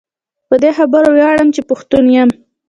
[0.47, 2.29] په دي خبره وياړم چي پښتون يم